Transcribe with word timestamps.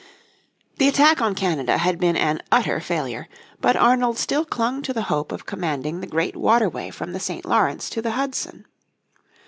The 0.79 0.87
attack 0.87 1.21
on 1.21 1.35
Canada 1.35 1.77
had 1.77 1.99
been 1.99 2.17
an 2.17 2.41
utter 2.51 2.79
failure, 2.79 3.27
but 3.59 3.75
Arnold 3.75 4.17
still 4.17 4.43
clung 4.45 4.81
to 4.81 4.93
the 4.93 5.03
hope 5.13 5.31
of 5.31 5.45
commanding 5.45 5.99
the 5.99 6.07
great 6.07 6.35
waterway 6.35 6.89
from 6.89 7.13
the 7.13 7.19
St. 7.19 7.45
Lawrence 7.45 7.87
to 7.91 8.01
the 8.01 8.09
Hudson. 8.13 8.65